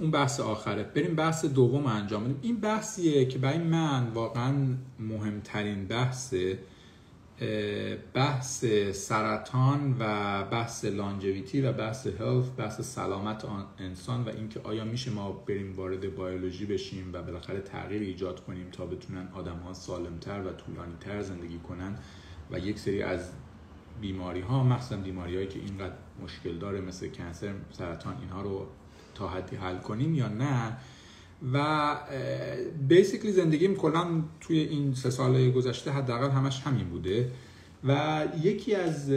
[0.00, 0.82] اون بحث آخره.
[0.82, 2.38] بریم بحث دوم انجام بدیم.
[2.42, 4.54] این بحثیه که برای من واقعا
[4.98, 6.58] مهمترین بحثه
[8.14, 13.44] بحث سرطان و بحث لانجویتی و بحث هلف بحث سلامت
[13.78, 18.70] انسان و اینکه آیا میشه ما بریم وارد بیولوژی بشیم و بالاخره تغییر ایجاد کنیم
[18.70, 21.98] تا بتونن آدم ها سالمتر و طولانیتر زندگی کنن
[22.50, 23.30] و یک سری از
[24.00, 28.66] بیماری ها مخصوصا بیماری هایی که اینقدر مشکل داره مثل کنسر سرطان اینها رو
[29.18, 30.76] تا حدی حل کنیم یا نه.
[31.52, 31.96] و
[32.88, 34.06] بیسیکلی زندگیم کلا
[34.40, 37.30] توی این سه سال گذشته حداقل همش همین بوده.
[37.84, 39.12] و یکی از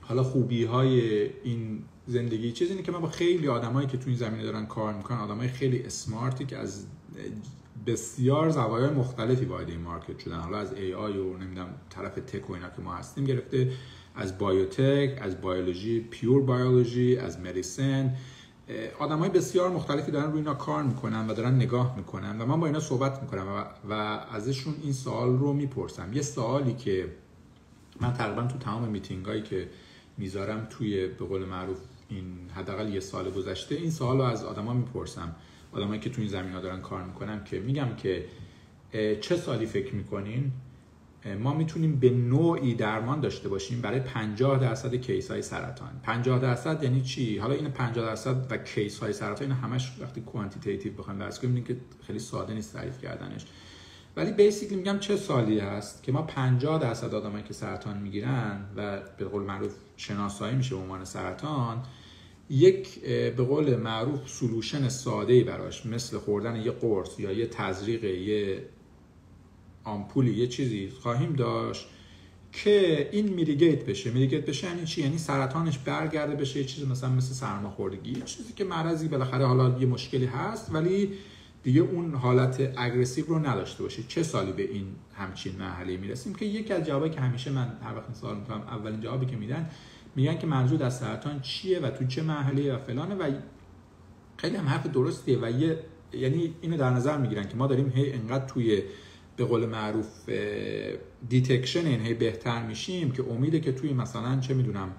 [0.00, 4.18] حالا خوبی های این زندگی چیزی اینه که من با خیلی آدمایی که توی این
[4.18, 6.86] زمینه دارن کار می‌کنن آدمای خیلی اسمارتی که از
[7.86, 10.38] بسیار زوایای مختلفی وارد این مارکت شدن.
[10.38, 13.70] حالا از ای آی و نمی‌دونم طرف تک و اینا که ما هستیم گرفته
[14.16, 18.16] از بایوتک از بیولوژی پیور بیولوژی از مدیسن
[18.98, 22.60] آدم های بسیار مختلفی دارن روی اینا کار می‌کنن و دارن نگاه می‌کنن و من
[22.60, 23.92] با اینا صحبت می‌کنم و, و
[24.32, 26.12] ازشون این سوال رو می‌پرسم.
[26.12, 27.08] یه سوالی که
[28.00, 29.68] من تقریبا تو تمام میتینگ هایی که
[30.18, 34.72] می‌ذارم توی به قول معروف این حداقل یه سال گذشته این سوال رو از آدما
[34.72, 35.34] می‌پرسم.
[35.72, 38.24] آدمایی که تو این زمین ها دارن کار می‌کنن که میگم که
[39.20, 40.52] چه سالی فکر می‌کنین؟
[41.38, 46.00] ما می‌تونیم به نوعی درمان داشته باشیم برای 50 درصد case های سرطان.
[46.02, 50.20] 50 درصد یعنی چی؟ حالا این 50 درصد و case های سرطان این همش وقتی
[50.20, 53.46] quantitative بخوایم بحث کنیم که خیلی ساده نیست تعریف کردنش.
[54.16, 59.00] ولی basically میگم چه سالی هست که ما 50 درصد آدمایی که سرطان می‌گیرن و
[59.18, 61.82] به قول معروف شناسایی میشه به عنوان سرطان
[62.50, 68.68] یک به قول معروف solution ساده براش مثل خوردن یه قرص یا یه تزریق یه
[69.84, 71.86] آمپولی یه چیزی خواهیم داشت
[72.52, 74.10] که این میریگیت بشه.
[74.10, 78.10] میریگیت بشه یعنی چی؟ یعنی سرطانش برگرده بشه یه چیزی مثلا مثل سرماخوردگی.
[78.10, 81.12] یه چیزی که مرضی بالاخره حالا یه مشکلی هست ولی
[81.62, 86.44] دیگه اون حالت اگریسیو رو نداشته باشه چه سالی به این همچین مرحله می‌رسیم؟ که
[86.44, 89.70] یکی از جوابایی که همیشه من هر وقت سوال می‌کنم اولین جوابی که میدن
[90.16, 93.32] میگن که منظور از سرطان چیه و تو چه مرحله و فلانه و
[94.36, 95.78] خیلی هم حرف درستیه و یه
[96.12, 98.82] یعنی اینو در نظر می‌گیرن که ما داریم هی انقدر توی
[99.36, 100.28] به قول معروف
[101.28, 104.92] detection این هی بهتر میشیم که امیده که توی مثلا چه می‌دونم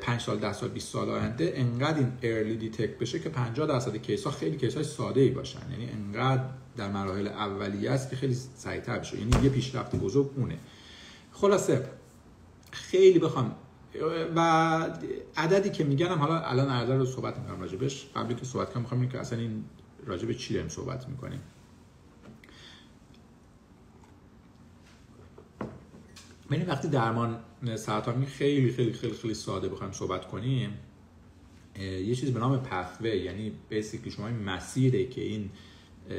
[0.00, 3.96] 5 سال 10 سال 20 سال آینده انقدر این early detect بشه که 50 درصد
[3.96, 5.70] case ها خیلی case های ساده ای باشن.
[5.70, 6.44] یعنی انقدر
[6.76, 9.18] در مراحل اولیه است که خیلی سریعتر بشه.
[9.18, 10.58] یعنی یه پیشرفت بزرگ اونه.
[11.32, 11.88] خلاصه
[12.70, 13.54] خیلی بخوام
[14.36, 14.40] و
[15.36, 19.08] عددی که میگنم حالا الان عدد رو صحبت می‌کنم راجبش قبلی که صحبت کنم می‌خوام
[19.08, 19.64] که اصلا این
[20.06, 21.40] راجب چی داریم صحبت می‌کنیم.
[26.52, 27.38] ببینید وقتی درمان
[27.76, 30.70] سرطانی خیلی خیلی خیلی خیلی ساده بخوایم صحبت کنیم
[31.80, 35.50] یه چیزی به نام پثوه یعنی بیسیکلی شما این مسیره که این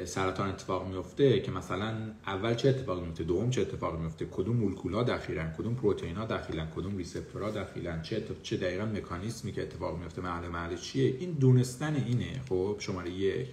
[0.05, 5.03] سرطان اتفاق میفته که مثلا اول چه اتفاقی میفته دوم چه اتفاقی میفته کدوم مولکولا
[5.03, 10.21] دخیلن کدوم پروتئین ها دخیلن کدوم ریسپتورها دخیلن چه چه دقیقا مکانیزمی که اتفاق میفته
[10.21, 12.41] محل محل چیه این دونستن اینه.
[12.50, 13.47] خب شماره یک.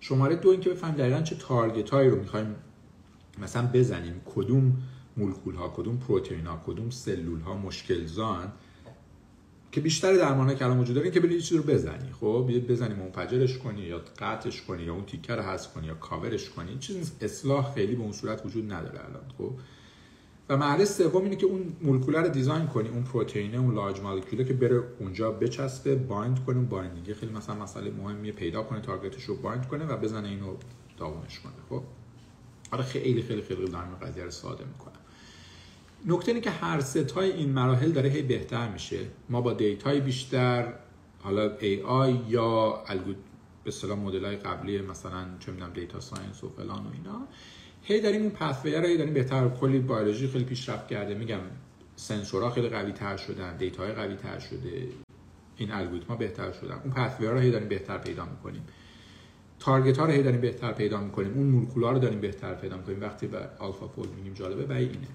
[0.00, 2.54] شماره دو اینکه بفهمیم دقیقا چه target هایی رو می‌خوایم
[3.38, 4.82] مثلا بزنیم کدوم
[5.16, 8.52] مولکول ها کدوم پروتئین ها کدوم سلول ها مشکل زان
[9.72, 12.12] که بیشتر درمان که الان وجود داره که بری چیزی رو بزنی.
[12.20, 16.50] خب بزنی منفجرش کنی یا قطعش کنی یا اون تیکه رو حذف کنی یا کاورش
[16.50, 19.50] کنی چیز اصلاح خیلی به اون صورت وجود نداره الان خب.
[20.48, 24.44] و مرحله سوم اینه که اون مولکول رو design کنی اون پروتئین اون large molecule
[24.44, 29.24] که بره اونجا بچسبه bind کنه binding خیلی مثلا مسئله مهمیه پیدا کنه target ش
[29.24, 30.54] رو bind کنه و بزنه اینو
[30.98, 31.82] داغونش کنه خب.
[32.70, 34.93] آره خیلی خیلی خیلی در قضیه رو ساده می‌کنه.
[36.06, 38.98] نکته اینه که هر سه تای این مراحل داره هی بهتر میشه.
[39.28, 40.74] ما با data ی بیشتر
[41.22, 43.12] حالا AI یا الگو
[43.64, 47.26] به اصطلاح مدل های قبلی مثلا چه می‌دونم data science و فلان و اینا
[47.82, 49.48] هی داریم اون pathway رو داریم بهتر.
[49.48, 51.14] کلی بیولوژی خیلی پیشرفت کرده.
[51.14, 51.40] میگم
[51.96, 54.88] سنسورها خیلی قوی تر شدن data های قوی تر شده.
[55.56, 56.80] این الگوریتما بهتر شدن.
[56.84, 58.62] اون pathway رو هی داریم بهتر پیدا می‌کنیم.
[59.58, 61.32] target ها رو هی داریم بهتر پیدا می‌کنیم.
[61.34, 63.00] اون مولکولا رو داریم بهتر پیدا می‌کنیم.
[63.00, 65.08] وقتی به AlphaFold میگیم جالبه و اینه.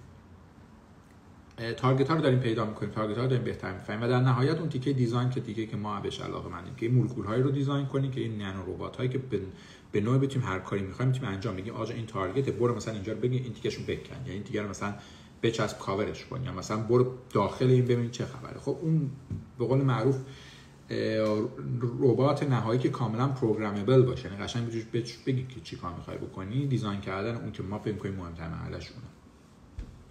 [1.78, 4.60] target ها رو داریم پیدا می‌کنیم target ها رو داریم بهتر می‌فهمیم و در نهایت
[4.60, 7.52] اون تیکه design که دیگه که ما بهش علاقه مندیم که این مولکول هایی رو
[7.52, 9.20] design کنیم که این نانو ربات هایی که
[9.92, 11.74] به نوع بتونیم هر کاری می‌خوایم می‌تونیم انجام بدیم.
[11.74, 14.16] آقا این target برو مثلا اینجا رو بگی این تیکشو بکن.
[14.28, 14.94] یا این تیکه رو مثلا
[15.44, 18.60] بچسب کاورش کن یا مثلا برو داخل این ببین چه خبره.
[18.60, 19.10] خب اون
[19.60, 20.18] به قول معروف
[22.02, 24.30] ربات نهایی که کاملا پروگرامبل باشه.
[24.30, 24.68] یعنی قشنگ
[25.26, 28.90] بگی که چی کار می‌خوای بکنی دیزاین کردن اون که ما فکر کنیم مهمترین مرحله‌ش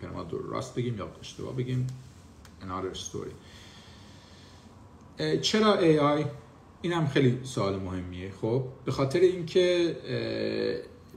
[0.01, 1.87] که ما راست بگیم یا اشتباه بگیم.
[2.63, 3.33] Another story.
[5.41, 6.27] چرا AI
[6.83, 8.31] این هم خیلی سوال مهمیه.
[8.41, 9.97] خب به خاطر اینکه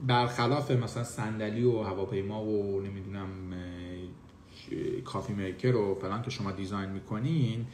[0.06, 3.28] برخلاف مثلا صندلی و هواپیما و نمی‌دونم
[5.04, 7.66] coffee maker و فلان که شما design می‌کنین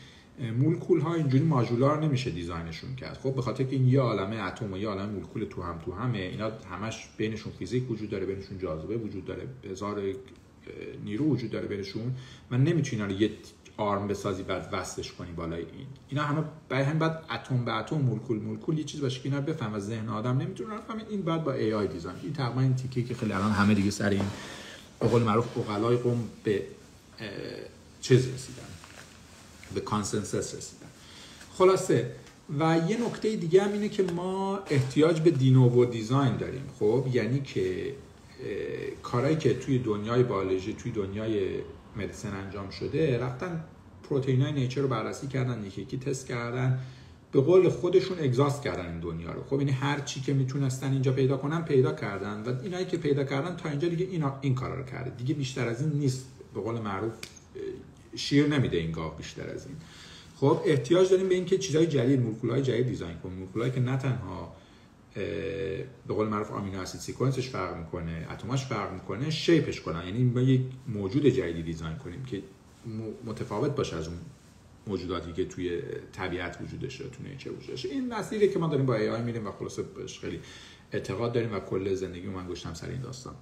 [0.58, 3.18] مولکول ها اینجوری ماژولار نمیشه design شون کرد.
[3.18, 5.92] خب به خاطر که این یه عالمه اتم و یه عالمه مولکول تو هم تو
[5.92, 9.48] همه اینا همش بینشون فیزیک وجود داره بینشون جاذبه وجود داره.
[9.70, 10.00] هزار
[11.04, 12.14] نیرو وجود داره بینشون
[12.50, 13.30] من نمی‌تونی یه
[13.76, 17.96] arm بسازی بعد وصلش کنی بالای این اینا همه برای هم باید اتم به اتم
[17.96, 21.02] مولکول مولکول یه چیز باشه که اینا بفهم و ذهن آدم نمی‌تونه بفهمه.
[21.10, 22.16] این باید با AI design.
[22.22, 24.24] این تقریبا این تیکه که خیلی الان همه دیگه سر این
[25.00, 26.62] به قول معروف عقلای قوم به
[28.00, 28.62] چیز رسیدن.
[29.74, 30.86] به consensus رسیدن.
[31.52, 32.12] خلاصه.
[32.58, 36.62] و یه نکته دیگه هم اینه که ما احتیاج به de novo design داریم.
[36.78, 37.94] خب؟ یعنی که
[39.02, 41.48] کارهایی که توی دنیای بالژی توی دنیای
[41.96, 43.64] medicine انجام شده رفتن
[44.02, 46.80] پروتئین های nature رو بررسی کردن یکی یکی تست کردن
[47.32, 49.44] به قول خودشون exhaust کردن این دنیا رو.
[49.44, 52.42] خب یعنی هر چی که می‌تونستن اینجا پیدا کنن پیدا کردن.
[52.42, 55.10] و اینایی که پیدا کردن تا اینجا دیگه اینا این کارا رو کرده.
[55.10, 56.26] دیگه بیشتر از این نیست.
[56.54, 57.12] به قول معروف
[58.16, 59.76] شیر نمیده این گاو بیشتر از این.
[60.36, 63.38] خب احتیاج داریم به اینکه چیزهای جدید مولکولهای جدید design کنیم.
[63.38, 64.56] مولکولایی که نه تنها
[66.06, 70.04] به قول معروف amino acid sequence ش فرق می‌کنه اتماش فرق می‌کنه شیپش کنن.
[70.06, 72.42] یعنی ما یک موجود جدیدی design کنیم که
[73.24, 74.16] متفاوت باشه از اون
[74.86, 75.82] موجوداتی که توی
[76.12, 79.50] طبیعت وجودش داره تو nature وجودش این مسیری که ما داریم با AI میریم و
[79.50, 80.40] خلاصه بهش خیلی
[80.92, 83.34] اعتقاد داریم و کل زندگی من گذاشتم سر این داستان.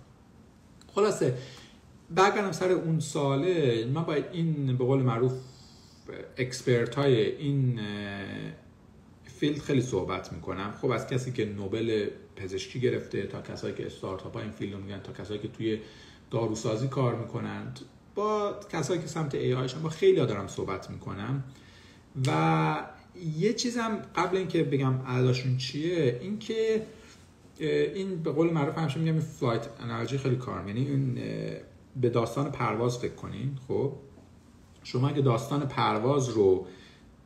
[0.95, 1.39] خلاصه
[2.11, 5.33] برگردم سر اون سوال ما باید این به قول معروف
[6.37, 7.81] expert های این
[9.39, 10.75] field خیلی صحبت می‌کنم.
[10.83, 14.81] خب از کسی که نوبل پزشکی گرفته تا کسایی که استارتاپ ها این field رو
[14.81, 15.79] میگن تا کسایی که توی
[16.31, 17.81] داروسازی کار می‌کنند
[18.15, 21.45] با کسایی که سمت AI شن با خیلی دارم صحبت می‌کنم.
[22.27, 22.87] و
[23.37, 26.87] یه چیزم قبل اینکه بگم عددشون چیه اینکه
[27.59, 31.15] این به قول معروف همیشه میگم فلایت انرژی خیلی کار یعنی این
[31.97, 33.93] به داستان پرواز فکر کنین خب؟
[34.83, 36.67] شما اگه داستان پرواز رو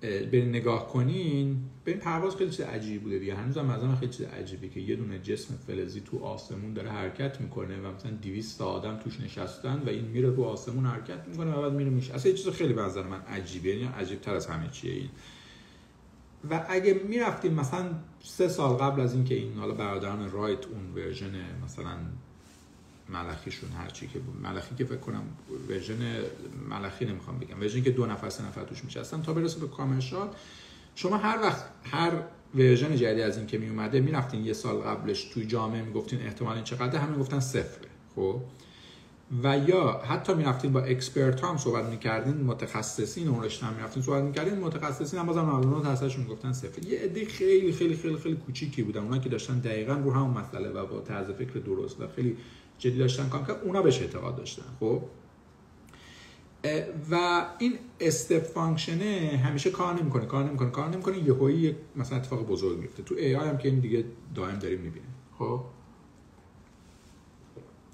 [0.03, 1.57] برین نگاه کنین.
[1.85, 3.35] به این پرواز خیلی چیز عجیبی بوده دیگه.
[3.35, 7.81] هم از خیلی چیز عجیبی که یه دونه جسم فلزی تو آسمون داره حرکت می‌کنه
[7.81, 11.73] و مثلا 200 آدم توش نشستن و این میره رو آسمون حرکت می‌کنه و بعد
[11.73, 12.15] میره میشه.
[12.15, 13.69] اصلا یه چیز خیلی به نظر من عجیبه.
[13.69, 15.11] یعنی عجیب تر از همه چیه این.
[16.51, 21.33] و اگه می‌رفتیم مثلا سه سال قبل از اینکه این حالا برادران رایت اون version
[21.65, 21.97] مثلا
[23.13, 24.41] ملخیشون هرچی که بود.
[24.43, 25.23] ملخی که فکر کنم
[25.69, 25.99] version
[26.71, 27.61] ملخی نمی‌خوام بگم.
[27.61, 30.29] version که دو نفر سه نفر توش میشستن تا برسه به commercial
[30.95, 32.13] شما هر وقت هر
[32.55, 36.55] version جدید از این که می اومده می‌رفتین یه سال قبلش توی جامعه می‌گفتین احتمال
[36.55, 37.89] این چقدر همه گفتن صفره.
[38.17, 38.41] خب؟
[39.43, 44.23] و یا حتی می‌رفتین با expert هم صحبت می‌کردین متخصصین اون رشته هم می‌رفتین صحبت
[44.25, 48.83] می‌کردین متخصصین هم بازم 99 درصدشون می‌گفتن صفر یه عده خیلی خیلی خیلی خیلی کوچیکی
[48.83, 49.01] بودن.
[49.01, 52.37] اونا که داشتن دقیقا رو همون مسئله و با طرز فکر درست و خیلی
[52.81, 55.03] جدی داشتن کار که اونا بهش اعتقاد داشتن خب؟
[57.11, 62.47] و این step function ه همیشه کار نمی‌کنه کار نمی‌کنه کار نمی‌کنه یهویی مثلا اتفاق
[62.47, 64.05] بزرگ میفته تو AI هم که این دیگه
[64.35, 65.61] دائم داریم می‌بینیم خب؟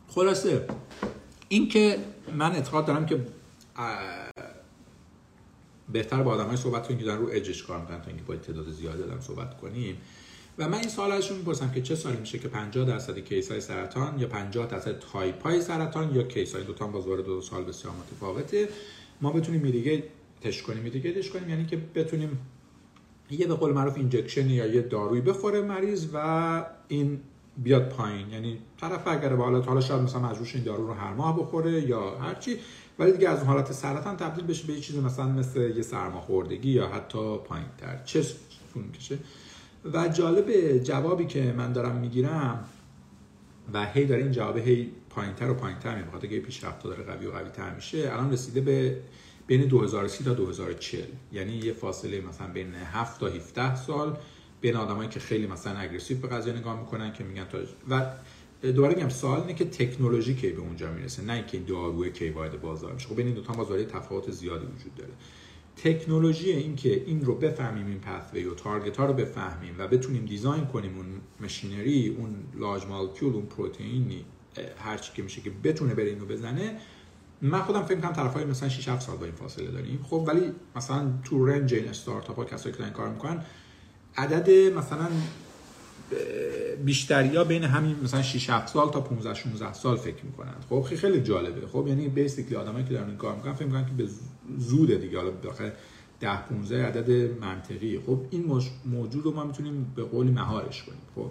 [0.08, 0.66] خلاصه
[1.48, 1.98] این که
[2.36, 3.26] من اعتقاد دارم که
[5.92, 8.70] بهتر با آدمای صحبت کنیم که در رو اجش کار می‌کنن تا اینکه با تعداد
[8.70, 9.96] زیادی آدم صحبت کنیم.
[10.58, 13.60] و من این سوال ازشون می‌پرسم که چه سالی میشه که 50 درصد case های
[13.60, 17.64] سرطان یا 50 درصد تایپ های سرطان یا case های دوتا باز وارد دو سال
[17.64, 18.68] بسیار متفاوته.
[19.20, 20.02] ما بتونیم
[20.40, 22.38] treat ش کنیم mitigate ش کنیم یعنی که بتونیم
[23.30, 27.20] یه به قول معروف injection یا یه دارویی بخوره مریض و این
[27.56, 28.30] بیاد پایین.
[28.30, 31.88] یعنی طرف اگر به حالت حالا شاید مثلا مجبور این دارو رو هر ماه بخوره
[31.88, 32.58] یا هر چی
[32.98, 36.88] ولی دیگه از حالت سرطان تبدیل بشه به یه چیز مثلا مثل یه سرماخوردگی یا
[36.88, 38.26] حتی پایین تر چه
[38.74, 39.18] می‌کشه؟
[39.92, 42.64] و جالب جوابی که من دارم می‌گیرم
[43.72, 47.26] و هی داره این جواب هی پایینتر و پایینتر میاد بخاطر که پیشرفت داره قوی
[47.26, 48.96] و قوی تر میشه الان رسیده به
[49.46, 51.02] بین 2030 تا 2040
[51.32, 54.18] یعنی یه فاصله مثلا بین 7 تا 17 سال
[54.60, 57.58] بین آدمایی که خیلی مثلا اگریسیو به قضیه نگاه می‌کنن که میگن تا
[57.90, 58.06] و
[58.72, 62.30] دوباره میگم سوال اینه که تکنولوژی کی به اونجا می‌رسه؟ نه اینکه این داروی کی
[62.30, 65.12] وارد بازار میشه خب بین این دو تا بازاری تفاوت زیادی وجود داره.
[65.76, 70.24] تکنولوژی این که این رو بفهمیم این پثوی و تارگت ها رو بفهمیم و بتونیم
[70.24, 71.06] دیزاین کنیم اون
[71.40, 74.24] مشینری اون لاج مالکول اون پروتئینی
[74.78, 76.76] هر چی که میشه که بتونه بره اینو بزنه
[77.42, 80.04] من خودم فکر کنم طرفای مثلا 6 7 سال با این فاصله داریم.
[80.10, 83.44] خب ولی مثلا تو رنج این استارتاپ ها کسایی که این کار می‌کنن
[84.16, 85.08] عدد مثلا
[86.84, 90.54] بیشتری ها بین همین مثلا 6 7 سال تا 15 16 سال فکر می‌کنن.
[90.70, 91.66] خب خیلی جالبه.
[91.66, 94.08] خب یعنی بیسیکلی آدمایی که دارن این کار می‌کنن فکر می‌کنن که به
[94.58, 95.18] زود دیگه.
[95.18, 95.72] حالا بالاخره
[96.20, 98.00] ده 15 عدد منطقی.
[98.06, 101.00] خب این موجود رو ما می‌تونیم به قول مهارش کنیم.
[101.14, 101.30] خب.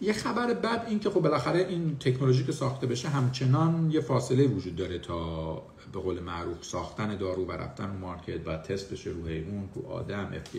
[0.00, 4.46] یه خبر بد این که خب بالاخره این تکنولوژی که ساخته بشه همچنان یه فاصله
[4.46, 5.54] وجود داره تا
[5.92, 10.32] به قول معروف ساختن دارو و رفتن مارکت و تست بشه رو حیوان رو آدم
[10.34, 10.56] اف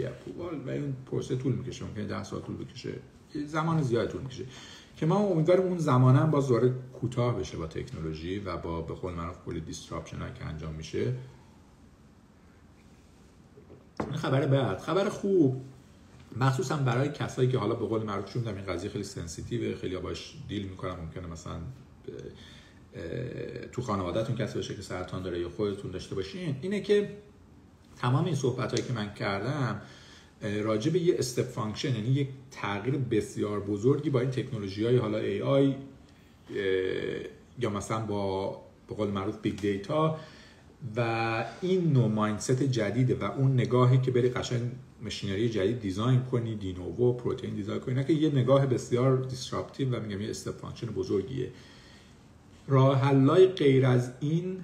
[0.65, 1.85] و این پروسه طول می‌کشه.
[1.85, 2.93] ممکنه 10 سال طول بکشه.
[3.45, 4.45] زمان زیاد طول می‌کشه.
[4.97, 8.93] که ما امیدواریم اون زمان هم باز دوباره کوتاه بشه با تکنولوژی و با به
[8.93, 11.13] قول معروف کلی disruption که انجام میشه.
[13.99, 14.79] این خبر بد.
[14.79, 15.61] خبر خوب.
[16.37, 19.97] مخصوصا برای کسایی که حالا به قول معروف چون این قضیه خیلی sensitive ه خیلی
[19.97, 21.59] باش deal می‌کنن ممکنه مثلا
[23.71, 26.55] تو خانوادهتون کسی باشه که سرطان داره یا خودتون داشته باشین.
[26.61, 27.17] اینه که
[27.95, 29.81] تمام این صحبت هایی که من کردم
[30.41, 35.17] راجع به یه step function یعنی یک تغییر بسیار بزرگی با این تکنولوژی های حالا
[35.17, 35.75] AI
[37.59, 38.51] یا مثلا با
[38.87, 40.19] به قول معروف big data
[40.95, 44.61] و این نوع mindset جدیده و اون نگاهی که بری قشنگ
[45.01, 49.99] machinery جدید design کنی de novo protein design کنی که یه نگاه بسیار disruptive و
[49.99, 51.51] میگم یه step function بزرگیه.
[52.67, 54.57] راه حلای غیر از این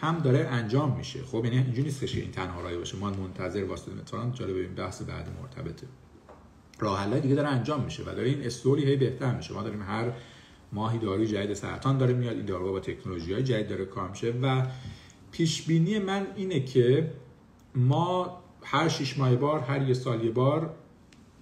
[0.00, 1.22] هم داره انجام میشه.
[1.22, 2.96] خب یعنی اینجوری نیستش که این تنها راهی باشه.
[2.96, 5.86] ما منتظر واسطه مثلا جالب این بحث بعد مرتبطه.
[6.78, 9.54] راه دیگه داره انجام میشه و داره این استوری هی بهتر میشه.
[9.54, 10.12] ما داریم هر
[10.72, 14.34] ماهی داروی جدید سرطان داره میاد این داروها با تکنولوژی های جدید داره کار میشه
[14.42, 14.66] و
[15.32, 17.12] پیش بینی من اینه که
[17.74, 20.74] ما هر شش ماه بار هر یه سال یه بار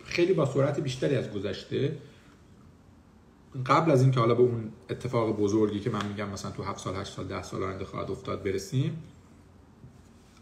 [0.05, 1.97] خیلی با سرعت بیشتری از گذشته
[3.67, 6.97] قبل از اینکه حالا به اون اتفاق بزرگی که من میگم مثلا تو 7 سال
[6.97, 9.03] 8 سال 10 سال آینده خواهد افتاد برسیم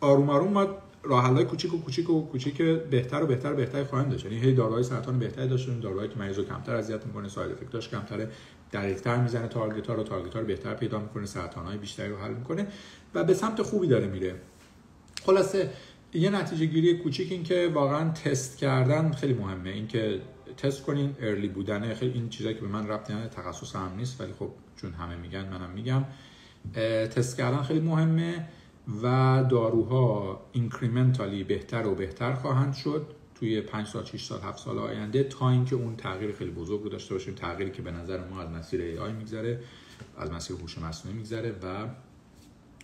[0.01, 0.67] آروم آروم ما
[1.03, 4.25] راه کوچیک و کوچیک و کوچیک بهتر و بهتر و بهتر خواهیم داشت.
[4.25, 8.31] یعنی هی داروهای سرطان بهتری داشتیم داروهایی که مریضو کمتر اذیت می‌کنه ساید افکتاش کمتره
[8.73, 12.67] دقیق‌تر می‌زنه target رو target رو بهتر پیدا می‌کنه سرطان های بیشتری رو حل می‌کنه
[13.15, 14.35] و به سمت خوبی داره میره.
[15.25, 15.71] خلاصه
[16.15, 19.71] یه نتیجه گیری کوچیک این که واقعا تست کردن خیلی مهمه.
[19.71, 20.21] این که
[20.57, 21.95] تست کنین early بودنه.
[21.95, 25.17] خیلی این چیزایی که به من ربطی نداره تخصص هم نیست ولی خب چون همه
[25.17, 26.05] میگن منم میگم.
[27.07, 28.49] تست کردن خیلی مهمه
[29.03, 33.07] و داروها incrementally بهتر و بهتر خواهند شد.
[33.35, 36.89] توی 5 سال 6 سال 7 سال آینده تا اینکه اون تغییر خیلی بزرگ رو
[36.89, 37.35] داشته باشیم.
[37.35, 39.61] تغییری که به نظر ما از مسیر AI میگذره
[40.19, 41.87] از مسیر هوش مصنوعی میگذره و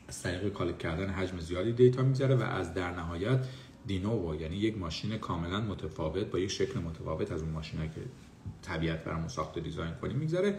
[0.09, 3.47] از طریق کالک کردن حجم زیادی دیتا میگذره و از در نهایت
[3.87, 8.01] دینوو یعنی یک ماشین کاملا متفاوت با یک شکل متفاوت از اون ماشینایی که
[8.63, 10.59] طبیعت برامون ساخته دیزاین کنیم میگذره.